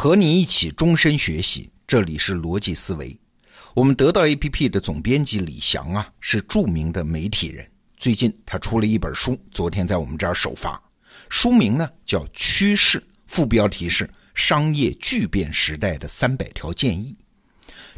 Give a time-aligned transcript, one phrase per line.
[0.00, 3.14] 和你一起终身学习，这里是逻辑思维。
[3.74, 7.70] 我们得到 APP 的总编辑李翔啊，是著名的媒体人。
[7.98, 10.82] 最近他出了一本书，昨天在我们这儿首发。
[11.28, 17.14] 书名呢叫《趋势》，副标题是《商业巨变时代的三百条建议》。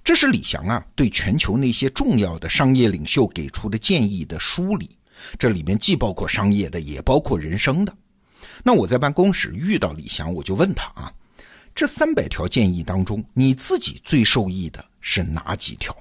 [0.02, 4.90] 这是李翔啊对全球那些重要的商业领袖给出的建议的梳理。
[5.38, 7.96] 这里面既包括商业的，也包括人生的。
[8.64, 11.12] 那我在办公室遇到李翔，我就问他啊，
[11.74, 15.96] 这三百条建议当中，你自己最受益的是哪几条？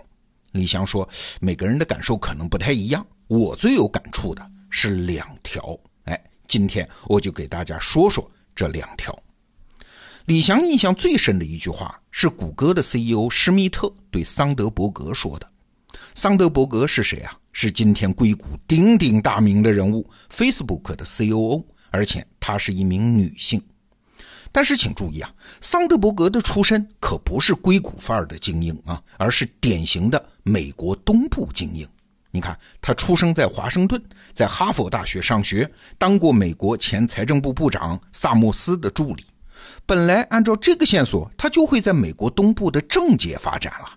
[0.52, 1.07] 李翔说，
[1.39, 5.77] 每个人的感受可能不太一样，我最有感触的是两条。
[6.03, 9.17] 哎，今天我就给大家说说这两条。
[10.25, 15.49] 李翔印象最深的一句话是谷歌的 CEO 施密特对桑德伯格说的。
[16.13, 17.33] 桑德伯格是谁啊？
[17.53, 23.61] 是今天硅谷鼎鼎大名的人物，Facebook 的 COO，而且她是一名女性。
[24.52, 31.88] 但是请注意啊，桑德伯格的出身可不是硅谷范儿的精英啊，而是典型的美国东部精英。
[32.31, 34.02] 你看，他出生在华盛顿，
[34.34, 39.25] 在哈佛大学上学，当过美国前财政部部长萨默斯的助理。
[39.86, 43.90] 本来按照这个线索，他就会在美国东部的政界发展了。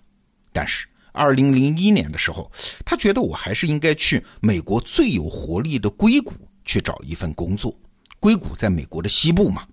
[0.51, 0.87] 但是。
[1.17, 2.51] 二零零一年的时候，
[2.83, 6.33] 他觉得我还是应该去美国最有活力的硅谷
[6.65, 7.73] 去找一份工作。
[8.19, 9.65] 硅谷在美国的西部嘛。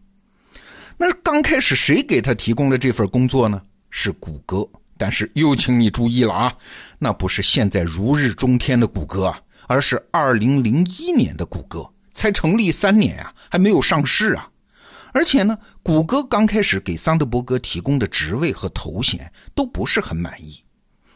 [1.05, 3.61] 那刚开始谁给他提供了这份工作呢？
[3.91, 4.65] 是谷歌。
[4.97, 6.57] 但是又请你注意了啊，
[6.97, 14.49] 那不是现在如日中天的谷歌啊，而是二零零一年的谷歌，才成立三年啊，还没有上市啊。
[15.13, 20.63] 而且呢，谷歌刚开始给桑德伯格提供的职位和头衔都不是很满意。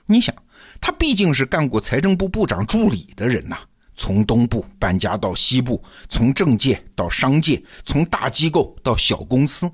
[0.07, 0.35] 你想，
[0.81, 3.59] 他毕竟是干过财政部部长助理的人呐，
[3.97, 9.71] 从东部搬家到西部，从政界到商界，从大机构到小公司。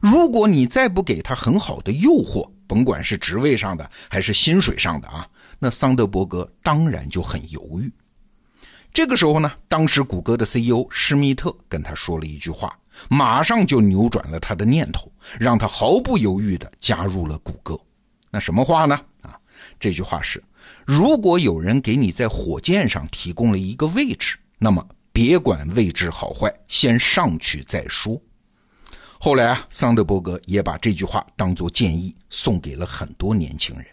[0.00, 5.26] 如果你再不给他很好的诱惑，甭管是职位上的还是薪水上的啊，
[5.58, 7.92] 那桑德伯格当然就很犹豫。
[8.92, 12.72] 这个时候呢，当时谷歌的 CEO 施密特跟他说了一句话，
[13.10, 17.78] 马上就扭转了他的念头，让他毫不犹豫地加入了谷歌。
[18.30, 18.98] 那什么话呢？
[19.84, 20.42] 这句话是：
[20.86, 28.18] 如果有人给你在火箭上提供了一个位置，那么别管位置好坏，先上去再说。
[29.20, 33.84] 后来啊，桑德伯格也把这句话当作建议送给了很多年轻人。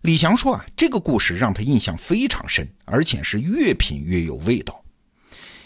[0.00, 4.82] 李翔说啊，这个故事让他印象非常深，而且是越品越有味道。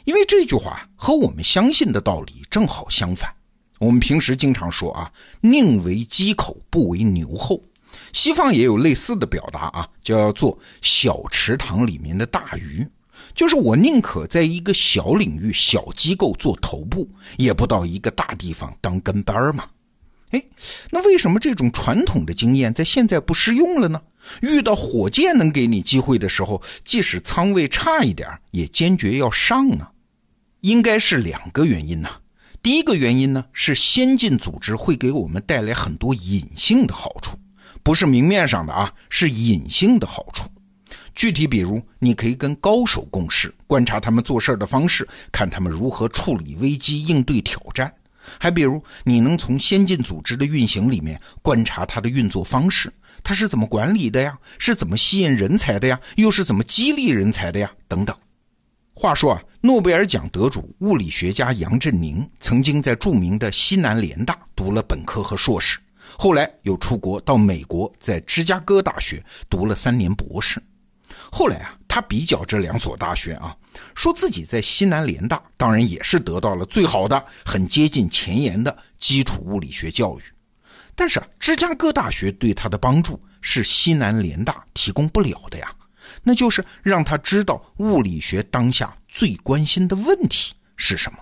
[0.03, 3.33] 因为这句话和我们相信的道理正好相反。
[3.79, 7.63] 我们平时经常说啊，宁为鸡口，不为牛后。
[8.13, 12.87] 西方也有类似的表达啊，叫做小池塘里面的大鱼，
[13.35, 19.65] 就是我宁可在一个小领域、小机构做头部，也不到一个大地方当跟班儿嘛。
[20.31, 20.43] 哎，
[20.91, 24.03] 那为什么这种传统的经验在现在不适用了呢？
[24.41, 29.89] 遇到火箭能给你机会的时候，即使仓位差一点，也坚决要上呢？
[30.63, 32.09] 应该是两个原因呢。
[32.63, 37.37] 第一个原因呢，是先进组织会给我们带来很多隐性的好处。
[37.85, 40.49] 不是明面上的啊，是隐性的好处。
[41.15, 47.93] 具体比如，你可以跟高手共事，观察他们做事的方式，看他们如何处理危机、应对挑战。
[48.41, 52.91] 还比如，你能从先进组织的运行里面观察它的运作方式，
[53.23, 54.37] 它是怎么管理的呀？
[54.59, 56.01] 是怎么吸引人才的呀？
[56.17, 57.71] 又是怎么激励人才的呀？
[57.87, 58.17] 等等。
[58.95, 65.79] 话说啊，诺贝尔奖得主物理学家杨振宁曾经在著名的西南联大读了本科和硕士。
[66.19, 70.63] 后来又出国到美国，在芝加哥大学读了三年博士。
[71.31, 73.57] 后来啊，他比较这两所大学啊，
[73.95, 80.23] 说自己在西南联大当然也是得到了最好的、很接近前沿的基础物理学教育。
[80.95, 85.73] 但是啊，芝加哥大学对他的帮助是西南联大提供不了的呀，
[86.23, 91.19] 那就是让他知道物理学当下最关心的问题是什么。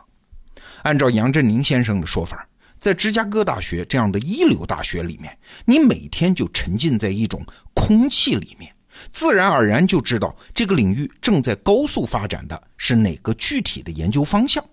[0.83, 2.47] 按照杨振宁先生的说法。
[2.83, 8.75] 在芝加哥大学这样的一流大学里面，你每天就沉浸在一种空气里面，
[9.13, 14.65] 自然而然就知道这个领域正在高速发展的是哪个具体的研究方向，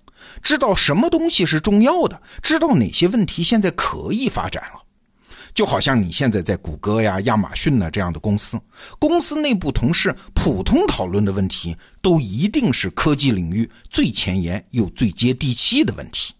[0.41, 4.81] 知道什么东西是重要的，知道哪些问题现在可以发展了。
[5.53, 8.59] 就好像你现在在谷歌呀、亚马逊呢这样的公司，
[8.97, 16.33] 公司内部同事普通讨论的问题，都一定是科技领域最前沿又最接地气的问题。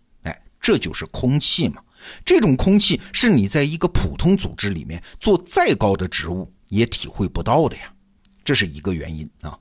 [0.60, 1.82] 这就是空气嘛，
[2.26, 7.84] 这种空气是你在一个普通组织里面做再高的职务也体会不到的呀，
[8.44, 9.58] 这是一个原因啊。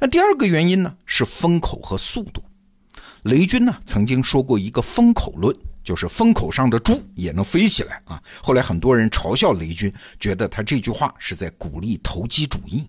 [0.00, 2.42] 那第二个原因呢是风口和速度。
[3.24, 5.54] 雷军呢曾经说过一个风口论，
[5.84, 8.22] 就是风口上的猪也能飞起来啊。
[8.42, 12.88] 后来很多人嘲笑雷军，觉得他这句话是在鼓励投机主义。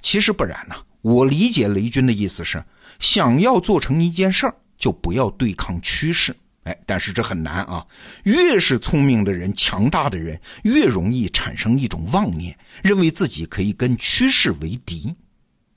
[0.00, 2.64] 其实不然呢，我理解雷军的意思是，
[2.98, 6.34] 想要做成一件事儿，就不要对抗趋势。
[6.64, 7.84] 哎，但是这很难啊！
[8.22, 15.12] 越是聪明的人、强大的人，越容易产生一种妄念，认为自己可以跟趋势为敌。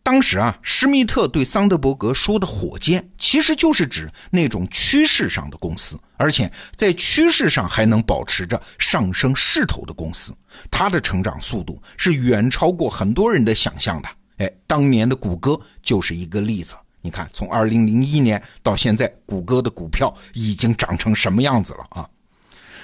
[0.03, 10.31] 当时啊，施密特对桑德伯格说的“火箭”，其实就是指那种趋势上的公司，而且在趋势上还能保持着上升势头的公司。
[10.69, 14.09] 它的成长速度是远超过很多人的想象的。
[14.37, 16.75] 哎，当年的谷歌就是一个例子。
[17.05, 22.09] 你看，从二零零一年到现在，谷歌的股票已经涨成什么样子了啊？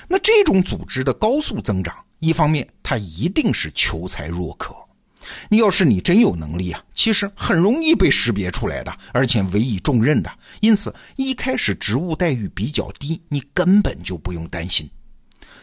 [0.07, 4.75] 那这种组织的高速增长，一方面它一定是求才若渴。
[5.49, 10.31] 你要是你真有能力啊，其实很容易被识别出来的，而且委以重任的。
[10.59, 14.87] 因此，一开始职务待遇比较低，你根本就不用担心。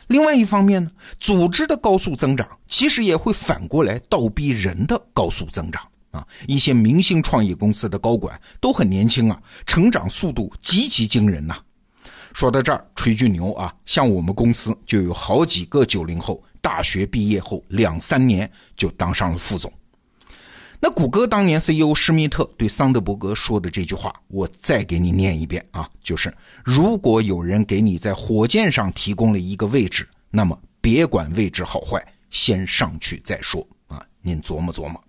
[0.08, 0.90] 另外一方面呢，
[1.20, 5.80] 组织的高速增长，其实也会反过来倒逼人的高速增长。
[6.18, 11.56] 啊，一些明星创业公司的高管都很年轻啊，成长速度极其惊人呐。
[12.34, 19.72] 说到这儿，吹句牛啊，像我们公司就有好几个九零后，大学毕业后两三年就当上了副总。
[20.80, 26.32] 那谷歌当年 CEO 施密特对桑德伯格说的这句话，我再给你念一遍啊，就是
[26.64, 32.00] 如果有人给你在火箭上提供了一个位置，那么别管位置好坏，
[32.30, 35.02] 先上去再说啊，您琢磨琢磨。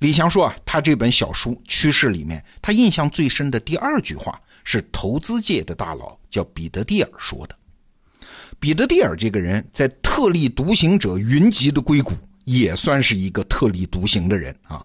[0.00, 7.56] 李翔说啊，他这本小书《趋势》里面，他印象最深的第二句话是投资界的大佬叫彼得蒂尔说的。
[8.60, 12.12] 彼得蒂尔这个人在特立独行者云集的硅谷，
[12.44, 14.84] 也算是一个特立独行的人啊。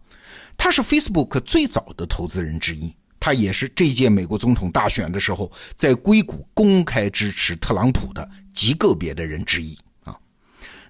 [0.56, 10.18] 他是 Facebook 最早的投资人之一，他也是这届美国总统大选的时候在硅谷公开支持特朗普的极个别的人之一啊。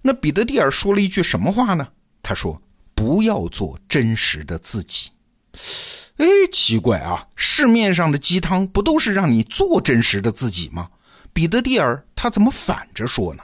[0.03, 1.87] 那彼得蒂尔说了一句什么话呢？
[2.21, 2.61] 他说。
[3.01, 5.09] 不要做真实的自己，
[6.17, 7.25] 哎，奇怪啊！
[7.35, 10.87] 市面上的鸡汤不都是让你做真实的自己吗？
[11.33, 13.41] 彼得蒂尔他怎么反着说呢？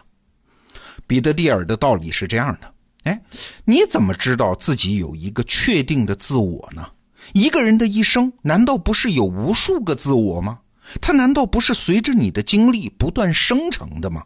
[1.07, 2.71] 彼得蒂尔的道理是这样的：
[3.05, 3.19] 哎，
[3.65, 6.87] 你怎么知道自己有一个确定的自我呢？
[7.33, 10.59] 一个人的一生难道不是有无数个自我吗？
[11.01, 14.23] 他难道不是随着你的经历不断生成的吗？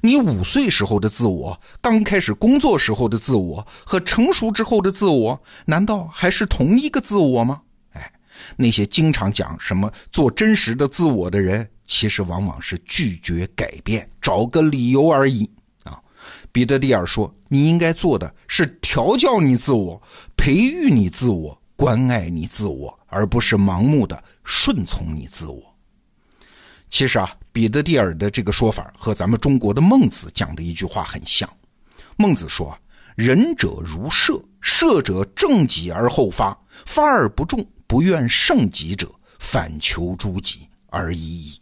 [0.00, 7.62] 你五岁时候的自我，刚开始工作时候的自我，和成熟之后的自我，难道还是同一个自我吗？
[7.92, 8.12] 哎，
[8.56, 15.48] 那些经常讲什么做真实的自我的人，其实往往是拒绝改变，找个理由而已
[15.84, 15.98] 啊。
[16.52, 20.00] 彼得蒂尔说：“你应该做的是调教你自我，
[20.36, 25.62] 培育你自我，关爱你自我，而不是盲目的顺从你自我。”
[26.88, 31.48] 其实啊，彼得蒂尔的这个说法和咱们中国的孟子讲的一句话很像。
[32.16, 32.76] 孟子说
[33.16, 36.56] ：“仁者如射，射者正己而后发，
[36.86, 41.60] 发而不中，不愿胜己者，反求诸己而已矣。”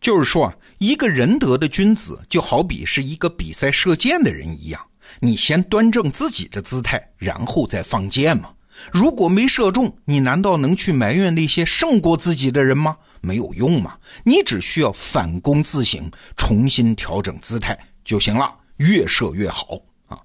[0.00, 4.80] 就是说啊，一个仁德的君子就好比是一个比赛射箭的人一样，
[5.20, 8.50] 你先端正自己的姿态，然后再放箭嘛。
[8.92, 12.98] 如果没射中，你难道能去埋怨那些胜过自己的人吗？
[13.24, 13.96] 没有用嘛！
[14.22, 20.20] 你只需要反躬自省，重新调整姿态就行了，越射越好啊！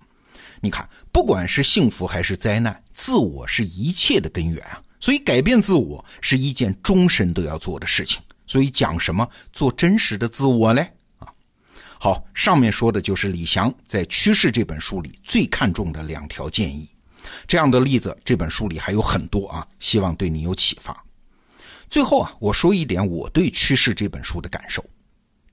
[0.62, 4.82] 你看，不管是幸福还是灾难，自我是一切的根源啊！
[5.00, 8.22] 所以改变自我是一件终身都要做的事情。
[8.46, 10.92] 所以讲什么做真实的自我嘞？
[11.20, 11.28] 啊，
[12.00, 16.90] 好，上面说的就是李翔在《趋势》这本书里最看重的两条建议。
[17.48, 21.02] 这样的例子，这本书里还有很多啊，希望对你有启发。
[21.90, 24.86] 最后啊，我说一点我对《趋势》这本书的感受。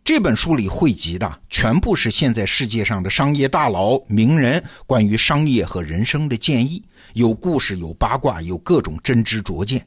[0.05, 6.83] 这本书里汇集的全部是现在世界上的商业大佬、名人关于商业和人生的建议，
[7.15, 9.85] 有故事，有八卦，有各种真知灼见。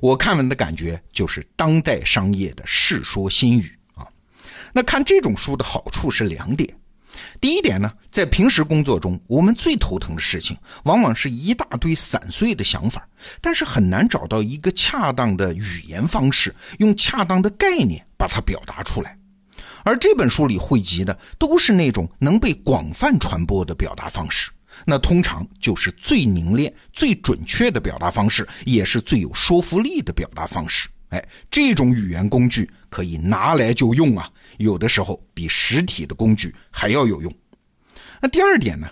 [0.00, 4.08] 我看完的感觉就是当代商业的《世说新语》啊。
[4.72, 6.74] 那看这种书的好处是两点。
[7.40, 13.06] 第一点呢，在平时工作中，我们最头疼的事情，往往是一大堆散碎的想法，
[13.40, 19.16] 但是很难找到一个恰当的语言方式，用恰当的概念把它表达出来。
[19.82, 24.50] 而这本书里汇集的，都是那种能被广泛传播的表达方式，
[24.84, 30.88] 那通常就是最凝练、最准确的表达方式，也是最有说服力的表达方式。
[31.10, 37.32] 哎，这种语言工具可以拿来就用啊，有的时候比实体的工具还要有用。
[38.20, 38.88] 那第二点呢，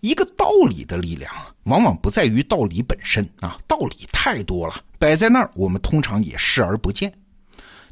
[0.00, 1.32] 一个道理的力量
[1.64, 7.12] 往往不在于道理本身啊，道理太多了，摆在那儿我们通常也视而不见。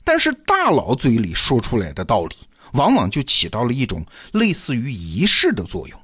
[0.02, 2.36] 但是大佬嘴里说出来的道理，
[2.72, 6.00] 往往就起到了一种类似于仪式的作用，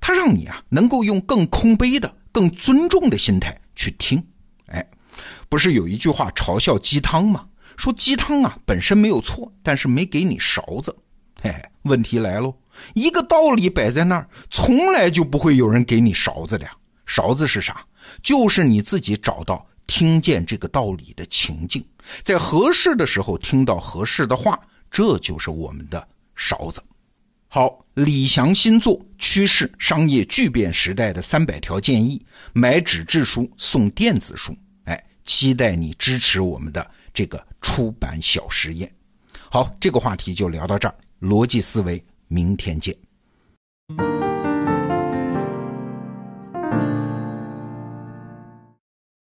[0.00, 4.24] 它让你啊能够用更空杯的、更尊重的心态去听。
[4.66, 4.86] 哎，
[5.48, 7.46] 不是有一句话嘲笑鸡汤吗？
[7.76, 10.94] 说鸡汤啊本身没有错，但是没给你勺子。
[11.40, 12.54] 嘿嘿，问题来喽，
[12.94, 16.68] 一个道理摆在那儿，从来就不会有人给你勺子的。
[17.06, 17.84] 勺子是啥？
[18.22, 21.82] 就是你自己找到听见这个道理的情境，
[22.22, 24.60] 在合适的时候听到合适的话，
[24.90, 26.82] 这就是我们的勺子。
[27.48, 34.54] 好，李翔新作趋势商业巨变时代的三百条建议，买纸质书送电子书。
[35.24, 38.92] 期待你支持我们的这个出版小实验。
[39.50, 40.94] 好，这个话题就聊到这儿。
[41.20, 42.96] 逻辑思维，明天见。